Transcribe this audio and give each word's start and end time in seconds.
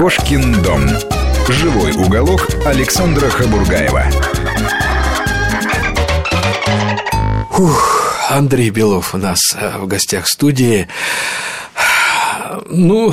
Кошкин 0.00 0.62
дом. 0.62 0.88
Живой 1.46 1.92
уголок 1.92 2.48
Александра 2.64 3.28
Хабургаева. 3.28 4.06
Ух, 7.58 8.16
Андрей 8.30 8.70
Белов 8.70 9.14
у 9.14 9.18
нас 9.18 9.54
э, 9.54 9.76
в 9.76 9.86
гостях 9.86 10.26
студии. 10.26 10.88
Ну, 12.68 13.12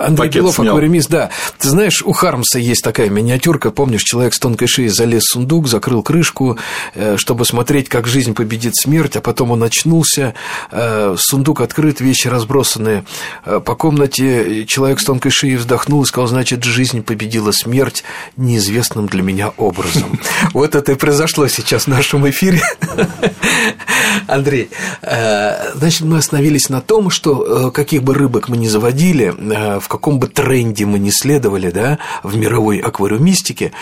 Андрей 0.00 0.28
Пакет 0.28 0.42
Белов, 0.42 0.54
снял. 0.54 0.68
аквариумист, 0.68 1.10
да. 1.10 1.30
Ты 1.58 1.68
знаешь, 1.68 2.02
у 2.02 2.12
Хармса 2.12 2.58
есть 2.58 2.82
такая 2.82 3.08
миниатюрка, 3.08 3.70
помнишь, 3.70 4.02
человек 4.02 4.34
с 4.34 4.38
тонкой 4.38 4.68
шеей 4.68 4.88
залез 4.88 5.24
в 5.24 5.32
сундук, 5.32 5.68
закрыл 5.68 6.02
крышку, 6.02 6.58
э, 6.94 7.16
чтобы 7.16 7.44
смотреть, 7.44 7.88
как 7.88 8.06
жизнь 8.06 8.34
победит 8.34 8.74
смерть, 8.76 9.16
а 9.16 9.20
потом 9.20 9.50
он 9.50 9.62
очнулся, 9.62 10.34
э, 10.70 11.16
сундук 11.18 11.60
открыт, 11.60 12.00
вещи 12.00 12.28
разбросаны 12.28 13.04
э, 13.44 13.60
по 13.64 13.74
комнате, 13.74 14.64
человек 14.66 15.00
с 15.00 15.04
тонкой 15.04 15.30
шеей 15.30 15.56
вздохнул 15.56 16.02
и 16.02 16.06
сказал, 16.06 16.28
значит, 16.28 16.64
жизнь 16.64 17.02
победила 17.02 17.52
смерть 17.52 18.04
неизвестным 18.36 19.06
для 19.06 19.22
меня 19.22 19.50
образом. 19.56 20.18
Вот 20.52 20.74
это 20.74 20.92
и 20.92 20.94
произошло 20.94 21.46
сейчас 21.48 21.84
в 21.84 21.88
нашем 21.88 22.28
эфире. 22.28 22.62
Андрей, 24.26 24.70
э, 25.02 25.72
значит, 25.74 26.02
мы 26.02 26.18
остановились 26.18 26.68
на 26.68 26.80
том, 26.80 27.10
что 27.10 27.68
э, 27.68 27.70
каких 27.70 28.02
бы 28.02 28.14
рыбок 28.14 28.48
мы 28.48 28.56
ни 28.56 28.66
заводили, 28.66 29.34
э, 29.38 29.80
в 29.80 29.88
каком 29.88 30.18
бы 30.18 30.28
тренде 30.28 30.86
мы 30.86 30.98
ни 30.98 31.10
следовали, 31.10 31.70
да, 31.70 31.98
в 32.22 32.36
мировой 32.36 32.78
аквариумистике, 32.78 33.72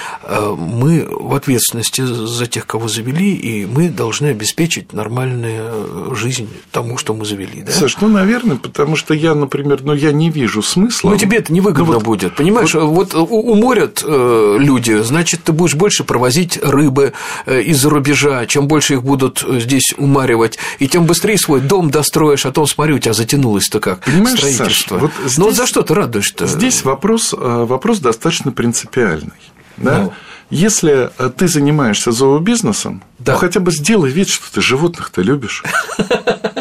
мы 0.56 1.06
в 1.08 1.34
ответственности 1.34 2.02
за 2.04 2.46
тех, 2.46 2.66
кого 2.66 2.88
завели, 2.88 3.34
и 3.34 3.66
мы 3.66 3.88
должны 3.88 4.26
обеспечить 4.28 4.92
нормальную 4.92 6.14
жизнь 6.14 6.48
тому, 6.70 6.98
что 6.98 7.14
мы 7.14 7.24
завели, 7.24 7.62
да? 7.62 7.72
Саш, 7.72 7.98
ну, 8.00 8.08
наверное, 8.08 8.56
потому 8.56 8.96
что 8.96 9.14
я, 9.14 9.34
например, 9.34 9.80
ну, 9.82 9.94
я 9.94 10.12
не 10.12 10.30
вижу 10.30 10.62
смысла. 10.62 11.10
Ну, 11.10 11.16
тебе 11.16 11.38
это 11.38 11.52
невыгодно 11.52 11.86
Ну, 11.86 11.92
вот- 11.94 12.04
будет, 12.04 12.36
понимаешь? 12.36 12.74
Вот, 12.74 13.14
у- 13.14 13.24
уморят 13.24 14.02
люди, 14.06 15.00
значит, 15.02 15.42
ты 15.44 15.52
будешь 15.52 15.74
больше 15.74 16.04
провозить 16.04 16.58
рыбы 16.62 17.12
из-за 17.46 17.90
рубежа, 17.90 18.46
чем 18.46 18.68
больше 18.68 18.94
их 18.94 19.02
будут 19.02 19.44
здесь 19.48 19.94
умаривать, 20.16 20.58
и 20.78 20.88
тем 20.88 21.04
быстрее 21.06 21.38
свой 21.38 21.60
дом 21.60 21.90
достроишь, 21.90 22.46
а 22.46 22.52
то, 22.52 22.66
смотри, 22.66 22.94
у 22.94 22.98
тебя 22.98 23.12
затянулось-то 23.12 23.80
как 23.80 24.00
Понимаешь, 24.04 24.38
строительство. 24.38 24.94
Саш, 24.98 25.02
вот 25.02 25.10
Ну, 25.36 25.44
вот 25.44 25.52
здесь- 25.52 25.56
за 25.56 25.66
что 25.66 25.82
ты 25.82 25.94
радуешься-то? 25.94 26.46
Здесь 26.46 26.84
вопрос, 26.84 27.34
э, 27.34 27.36
вопрос 27.38 27.98
достаточно 27.98 28.52
принципиальный. 28.52 29.32
Да? 29.76 29.98
Ну. 30.04 30.12
Если 30.48 31.10
э, 31.18 31.30
ты 31.36 31.48
занимаешься 31.48 32.12
зообизнесом, 32.12 33.02
Да. 33.18 33.32
то 33.32 33.38
хотя 33.38 33.60
бы 33.60 33.72
сделай 33.72 34.10
вид, 34.10 34.28
что 34.28 34.44
ты 34.52 34.60
животных-то 34.60 35.20
любишь. 35.22 35.62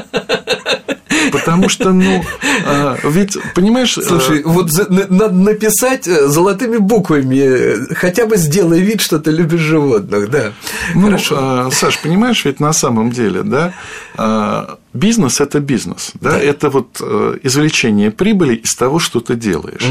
Потому 1.37 1.69
что, 1.69 1.91
ну, 1.91 2.23
э, 2.65 2.95
ведь, 3.03 3.37
понимаешь, 3.53 3.97
э, 3.97 4.01
Слушай, 4.01 4.43
вот 4.43 4.71
надо 4.89 5.35
написать 5.35 6.07
э, 6.07 6.27
золотыми 6.27 6.77
буквами, 6.77 7.37
э, 7.37 7.95
хотя 7.95 8.25
бы 8.25 8.37
сделай 8.37 8.81
вид, 8.81 9.01
что 9.01 9.19
ты 9.19 9.31
любишь 9.31 9.59
животных, 9.61 10.29
да. 10.29 10.51
Ну, 10.93 11.05
Хорошо. 11.07 11.67
э, 11.67 11.71
Саш, 11.71 11.99
понимаешь, 11.99 12.45
ведь 12.45 12.59
на 12.59 12.73
самом 12.73 13.11
деле, 13.11 13.43
да, 13.43 13.73
э, 14.17 14.75
бизнес 14.93 15.41
это 15.41 15.59
бизнес, 15.59 16.11
да, 16.21 16.39
это 16.39 16.69
вот 16.69 17.01
извлечение 17.43 18.11
прибыли 18.11 18.55
из 18.55 18.75
того, 18.75 18.99
что 18.99 19.19
ты 19.19 19.35
делаешь. 19.35 19.85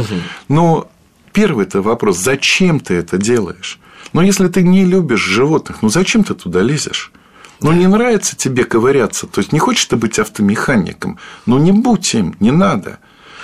Но 0.49 0.89
первый 1.33 1.67
то 1.67 1.83
вопрос, 1.83 2.19
зачем 2.19 2.81
ты 2.81 2.95
это 2.95 3.19
делаешь? 3.19 3.79
Но 4.13 4.23
если 4.23 4.49
ты 4.49 4.63
не 4.63 4.85
любишь 4.85 5.21
животных, 5.21 5.79
ну 5.83 5.89
зачем 5.89 6.25
ты 6.25 6.35
туда 6.35 6.63
лезешь? 6.63 7.13
Ну, 7.61 7.73
не 7.73 7.87
нравится 7.87 8.37
тебе 8.37 8.65
ковыряться, 8.65 9.27
то 9.27 9.41
есть 9.41 9.53
не 9.53 9.59
хочешь 9.59 9.85
ты 9.87 9.97
быть 9.97 10.19
автомехаником, 10.19 11.19
ну 11.47 11.59
не 11.59 11.73
будь 11.73 12.15
им, 12.15 12.37
не 12.41 12.51
надо. 12.51 12.99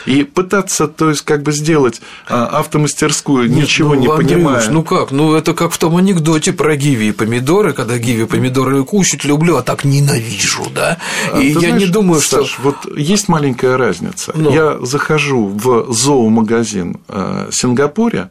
И 0.07 0.25
пытаться, 0.25 0.89
то 0.89 1.11
есть, 1.11 1.23
как 1.23 1.43
бы 1.43 1.53
сделать 1.53 2.01
а, 2.29 2.47
автомастерскую, 2.47 3.51
ничего 3.51 3.95
ну, 3.95 4.01
не 4.01 4.07
Андрюш, 4.07 4.31
понимая. 4.31 4.71
Ну 4.71 4.83
как? 4.83 5.11
Ну 5.11 5.35
это 5.35 5.55
как 5.55 5.73
в 5.73 5.79
том 5.79 5.97
анекдоте 5.97 6.53
про 6.53 6.77
гиви 6.77 7.09
и 7.09 7.13
помидоры, 7.13 7.73
когда 7.73 7.99
гиви 7.99 8.23
и 8.23 8.27
помидоры 8.27 8.83
кушать 8.85 9.25
люблю, 9.25 9.57
а 9.57 9.63
так 9.63 9.85
ненавижу, 9.85 10.67
да? 10.75 10.99
А, 11.33 11.39
И 11.39 11.53
я 11.53 11.61
знаешь, 11.61 11.83
не 11.83 11.87
думаю, 11.87 12.21
что. 12.21 12.43
Саш, 12.45 12.59
вот 12.61 12.77
есть 12.97 13.29
маленькая 13.29 13.77
разница. 13.77 14.33
Ну. 14.35 14.53
Я 14.53 14.79
захожу 14.81 15.47
в 15.47 15.93
зоомагазин 15.93 16.99
э, 17.09 17.49
Сингапуре, 17.53 18.31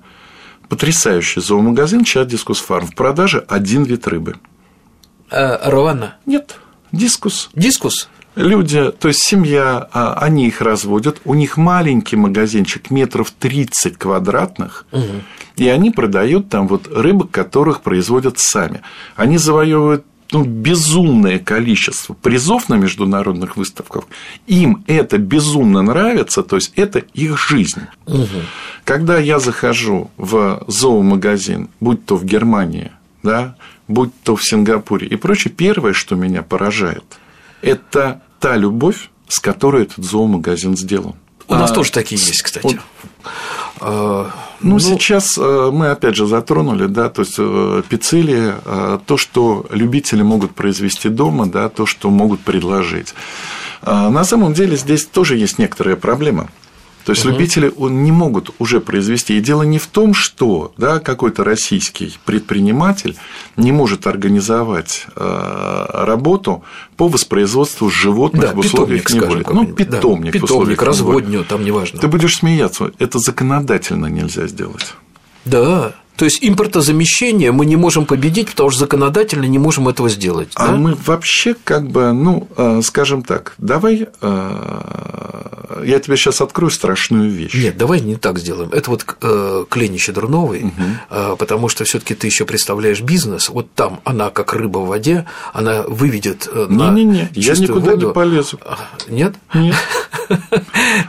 потрясающий 0.70 1.42
зоомагазин 1.42 2.04
Чат 2.04 2.28
Дискус 2.28 2.60
Фарм. 2.60 2.88
В 2.88 2.96
продаже 2.96 3.46
один 3.48 3.84
вид 3.84 4.08
рыбы. 4.08 4.36
Э, 5.32 5.70
Раванна, 5.70 6.16
Нет, 6.26 6.58
дискус. 6.92 7.50
дискус? 7.54 8.10
Люди, 8.36 8.92
то 8.92 9.10
есть 9.10 9.22
семья, 9.24 9.90
а, 9.92 10.14
они 10.14 10.48
их 10.48 10.62
разводят, 10.62 11.20
у 11.26 11.34
них 11.34 11.58
маленький 11.58 12.16
магазинчик 12.16 12.90
метров 12.90 13.32
30 13.32 13.98
квадратных, 13.98 14.86
и 15.58 15.68
они 15.68 15.92
продают 15.92 16.48
там 16.48 16.68
вот 16.68 16.88
рыбок, 16.88 17.32
которых 17.32 17.82
производят 17.82 18.40
сами. 18.40 18.82
Они 19.18 19.38
завоевывают 19.38 20.06
ну, 20.32 20.44
безумное 20.44 21.40
количество 21.40 22.14
призов 22.14 22.70
на 22.70 22.76
международных 22.76 23.58
выставках. 23.58 24.06
Им 24.48 24.84
это 24.88 25.18
безумно 25.18 25.82
нравится, 25.82 26.44
то 26.44 26.56
есть 26.56 26.72
это 26.76 27.00
их 27.00 27.40
жизнь. 27.40 27.82
Когда 28.84 29.18
я 29.18 29.40
захожу 29.40 30.12
в 30.18 30.64
зоомагазин, 30.68 31.70
будь 31.80 32.06
то 32.06 32.16
в 32.16 32.26
Германии, 32.26 32.92
да, 33.24 33.56
будь 33.90 34.12
то 34.24 34.38
в 34.38 34.44
Сингапуре 34.44 35.06
и 35.08 35.18
прочее, 35.18 35.54
первое, 35.54 35.92
что 35.94 36.16
меня 36.16 36.42
поражает, 36.44 37.04
это 37.62 38.22
та 38.40 38.56
любовь, 38.56 39.10
с 39.28 39.40
которой 39.40 39.84
этот 39.84 40.06
зоомагазин 40.06 40.78
сделан. 40.78 41.16
У 41.50 41.56
нас 41.56 41.72
А, 41.72 41.74
тоже 41.74 41.92
такие 41.92 42.22
есть, 42.22 42.42
кстати. 42.42 42.64
вот- 42.64 42.78
Э, 43.82 44.26
Ну, 44.62 44.78
сейчас 44.80 45.38
э, 45.38 45.70
мы 45.74 45.90
опять 45.90 46.16
же 46.16 46.26
затронули, 46.28 46.88
да, 46.88 47.10
то 47.10 47.22
есть 47.22 47.36
э, 47.38 47.82
пиццелия, 47.88 48.56
э, 48.66 49.00
то, 49.06 49.16
что 49.18 49.66
любители 49.72 50.22
могут 50.22 50.52
произвести 50.54 51.08
дома, 51.10 51.46
да, 51.46 51.70
то, 51.70 51.86
что 51.86 52.10
могут 52.10 52.42
предложить. 52.42 53.14
А 53.82 54.10
На 54.10 54.26
самом 54.26 54.54
деле 54.54 54.76
здесь 54.76 55.06
тоже 55.06 55.38
есть 55.38 55.60
некоторая 55.60 55.96
проблема. 55.96 56.50
То 57.10 57.14
есть 57.14 57.26
любители 57.26 57.74
он, 57.76 58.04
не 58.04 58.12
могут 58.12 58.52
уже 58.60 58.80
произвести. 58.80 59.36
И 59.36 59.42
дело 59.42 59.64
не 59.64 59.80
в 59.80 59.88
том, 59.88 60.14
что 60.14 60.74
да, 60.78 61.00
какой-то 61.00 61.44
российский 61.44 62.16
предприниматель 62.24 63.16
не 63.58 63.72
может 63.72 64.06
организовать 64.06 65.08
э, 65.16 65.86
работу 65.90 66.64
по 66.98 67.08
воспроизводству 67.08 67.90
животных 67.90 68.44
да, 68.44 68.54
в 68.54 68.60
условиях 68.60 69.06
питомник, 69.06 69.24
неволи. 69.24 69.40
Ну, 69.40 69.44
какой-нибудь, 69.44 69.90
да. 69.90 69.98
питомник, 69.98 70.34
в 70.40 70.44
условиях 70.44 70.78
питомник, 70.78 70.82
неволи. 70.82 70.88
разводню, 70.88 71.44
там 71.46 71.66
неважно. 71.66 72.00
Ты 72.00 72.08
будешь 72.08 72.38
смеяться, 72.38 72.92
это 73.00 73.18
законодательно 73.18 74.06
нельзя 74.06 74.46
сделать. 74.46 74.94
Да. 75.46 75.96
То 76.20 76.26
есть 76.26 76.40
импортозамещение 76.42 77.54
мы 77.54 77.66
не 77.66 77.78
можем 77.78 78.06
победить, 78.06 78.50
потому 78.50 78.72
что 78.72 78.82
законодательно 78.82 79.46
не 79.46 79.58
можем 79.58 79.88
этого 79.88 80.10
сделать. 80.10 80.52
А 80.56 80.68
да? 80.68 80.76
мы 80.76 80.98
вообще 81.06 81.56
как 81.64 81.88
бы, 81.88 82.12
ну, 82.12 82.50
э, 82.58 82.82
скажем 82.84 83.24
так, 83.24 83.54
давай 83.58 84.06
э, 84.22 85.84
я 85.86 86.00
тебе 86.00 86.18
сейчас 86.18 86.42
открою 86.42 86.72
страшную 86.72 87.30
вещь. 87.32 87.54
Нет, 87.54 87.78
давай 87.78 88.02
не 88.02 88.16
так 88.16 88.38
сделаем. 88.40 88.70
Это 88.74 88.90
вот 88.92 89.06
э, 89.22 89.66
Кленище 89.70 90.12
Дурновой, 90.12 90.74
э, 91.10 91.36
потому 91.40 91.70
что 91.70 91.86
все 91.86 92.00
таки 92.00 92.16
ты 92.16 92.28
еще 92.28 92.44
представляешь 92.44 93.02
бизнес. 93.02 93.48
Вот 93.48 93.72
там 93.74 94.02
она, 94.04 94.30
как 94.30 94.54
рыба 94.54 94.80
в 94.80 94.88
воде, 94.88 95.26
она 95.54 95.84
выведет 95.84 96.50
на 96.54 96.92
Не-не-не, 96.92 97.30
я 97.34 97.56
чистую 97.56 97.78
никуда 97.78 97.92
воду. 97.92 98.08
не 98.08 98.14
полезу. 98.14 98.60
А, 98.66 98.78
Нет? 99.08 99.36
Нет. 99.54 99.76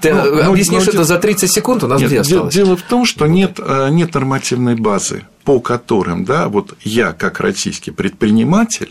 Ты 0.01 0.15
Ну, 0.15 0.35
ну, 0.37 0.51
объяснишь 0.53 0.87
ну, 0.87 0.93
это 0.93 1.05
за 1.05 1.19
30 1.19 1.53
секунд, 1.53 1.83
у 1.85 1.87
нас 1.89 2.01
где 2.01 2.09
де- 2.09 2.21
осталось? 2.21 2.55
дело 2.55 2.77
в 2.77 2.83
том, 2.83 3.05
что 3.05 3.27
нет, 3.27 3.59
нет 3.91 4.15
нормативной 4.15 4.77
базы, 4.77 5.00
по 5.45 5.61
которым, 5.61 6.25
да, 6.25 6.49
вот 6.49 6.77
я, 6.83 7.13
как 7.13 7.41
российский 7.41 7.91
предприниматель, 7.91 8.91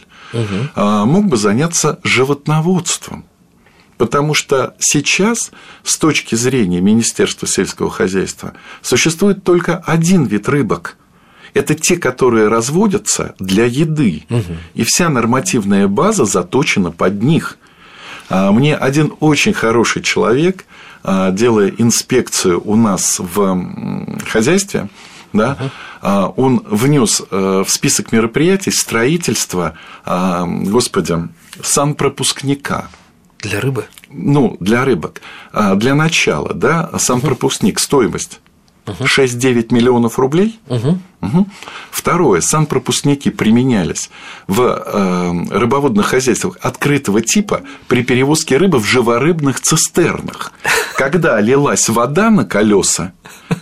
э, 0.75 1.03
мог 1.05 1.25
бы 1.25 1.37
заняться 1.37 1.99
животноводством. 2.03 3.25
Потому 3.97 4.33
что 4.33 4.75
сейчас, 4.79 5.51
с 5.83 5.97
точки 5.97 6.35
зрения 6.35 6.79
Министерства 6.79 7.47
сельского 7.47 7.89
хозяйства, 7.89 8.53
существует 8.81 9.43
только 9.43 9.77
один 9.77 10.23
вид 10.25 10.47
рыбок. 10.47 10.95
Это 11.53 11.75
те, 11.75 11.97
которые 11.97 12.47
разводятся 12.47 13.35
для 13.39 13.65
еды. 13.65 14.23
И 14.73 14.83
вся 14.83 15.09
нормативная 15.09 15.87
база 15.87 16.25
заточена 16.25 16.91
под 16.91 17.21
них. 17.21 17.57
А, 18.29 18.51
Мне 18.51 18.75
один 18.75 19.13
очень 19.19 19.53
хороший 19.53 20.01
человек, 20.01 20.65
а, 21.03 21.31
делая 21.31 21.73
инспекцию 21.77 22.61
у 22.63 22.75
нас 22.75 23.19
в 23.19 23.65
хозяйстве, 24.27 24.89
да, 25.33 25.57
а, 26.01 26.27
он 26.27 26.63
внес 26.65 27.21
э, 27.29 27.63
в 27.65 27.69
список 27.69 28.11
мероприятий 28.11 28.71
строительство, 28.71 29.77
а, 30.05 30.45
господи, 30.45 31.15
санпропускника. 31.61 32.89
Для 33.39 33.59
рыбы? 33.59 33.85
Ну, 34.09 34.57
для 34.59 34.83
рыбок. 34.83 35.21
А, 35.53 35.75
Для 35.75 35.95
начала, 35.95 36.53
да, 36.53 36.89
сам 36.97 37.21
пропускник, 37.21 37.79
стоимость 37.79 38.41
6-9 38.85 39.73
миллионов 39.73 40.19
рублей. 40.19 40.59
Угу. 40.67 40.99
Второе. 41.91 42.41
Санпропускники 42.41 43.29
применялись 43.29 44.09
в 44.47 44.61
э, 44.61 45.33
рыбоводных 45.51 46.07
хозяйствах 46.07 46.57
открытого 46.61 47.21
типа 47.21 47.61
при 47.87 48.03
перевозке 48.03 48.57
рыбы 48.57 48.79
в 48.79 48.85
живорыбных 48.85 49.59
цистернах. 49.59 50.53
Когда 50.95 51.39
лилась 51.41 51.89
вода 51.89 52.29
на 52.29 52.45
колеса, 52.45 53.13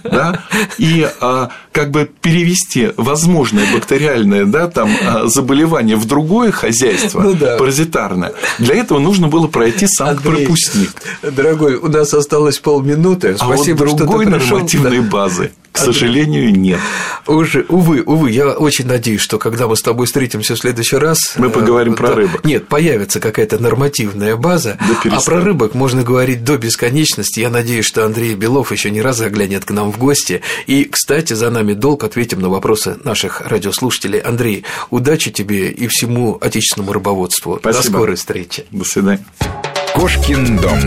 да, 0.03 0.43
и 0.77 1.07
а, 1.19 1.49
как 1.71 1.91
бы 1.91 2.09
перевести 2.21 2.91
возможное 2.97 3.71
бактериальное 3.73 4.45
да, 4.45 4.67
там, 4.67 4.89
а, 5.05 5.27
заболевание 5.27 5.97
в 5.97 6.05
другое 6.05 6.51
хозяйство 6.51 7.21
ну, 7.21 7.33
да. 7.33 7.57
паразитарное, 7.57 8.33
для 8.59 8.75
этого 8.75 8.99
нужно 8.99 9.27
было 9.27 9.47
пройти 9.47 9.87
санпропускник. 9.87 10.91
Дорогой, 11.21 11.75
у 11.75 11.87
нас 11.87 12.13
осталось 12.13 12.59
полминуты. 12.59 13.35
Спасибо, 13.35 13.85
а 13.85 13.87
вот 13.89 13.97
другой 13.97 14.25
что 14.25 14.37
ты 14.37 14.39
нормативной 14.39 15.01
базы 15.01 15.51
к 15.77 15.85
сожалению, 15.85 16.51
нет. 16.55 16.79
Уже, 17.25 17.65
увы, 17.67 18.01
увы, 18.01 18.31
я 18.31 18.49
очень 18.49 18.87
надеюсь, 18.87 19.21
что 19.21 19.37
когда 19.37 19.67
мы 19.67 19.75
с 19.75 19.81
тобой 19.81 20.05
встретимся 20.05 20.55
в 20.55 20.59
следующий 20.59 20.97
раз... 20.97 21.35
Мы 21.37 21.49
поговорим 21.49 21.93
э, 21.93 21.95
про 21.95 22.13
рыбок. 22.13 22.45
Нет, 22.45 22.67
появится 22.67 23.19
какая-то 23.19 23.59
нормативная 23.59 24.35
база, 24.35 24.77
а 25.11 25.21
про 25.21 25.41
рыбок 25.41 25.73
можно 25.73 26.03
говорить 26.03 26.43
до 26.43 26.57
бесконечности. 26.57 27.39
Я 27.39 27.49
надеюсь, 27.49 27.85
что 27.85 28.05
Андрей 28.05 28.35
Белов 28.35 28.71
еще 28.71 28.91
не 28.91 29.01
раз 29.01 29.17
заглянет 29.17 29.65
к 29.65 29.71
нам 29.71 29.91
в 29.91 29.97
гости. 29.97 30.41
И, 30.67 30.85
кстати, 30.85 31.33
за 31.33 31.49
нами 31.49 31.73
долг 31.73 32.03
ответим 32.03 32.39
на 32.39 32.49
вопросы 32.49 32.97
наших 33.03 33.41
радиослушателей. 33.41 34.19
Андрей, 34.19 34.63
удачи 34.89 35.31
тебе 35.31 35.69
и 35.69 35.87
всему 35.87 36.37
отечественному 36.39 36.93
рыбоводству. 36.93 37.57
Спасибо. 37.59 37.83
До 37.83 37.89
скорой 37.89 38.15
встречи. 38.15 38.65
До 38.71 38.85
свидания. 38.85 39.25
Кошкин 39.95 40.57
дом. 40.57 40.79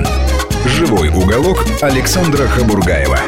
Живой 0.66 1.08
уголок 1.08 1.64
Александра 1.80 2.46
Хабургаева. 2.46 3.18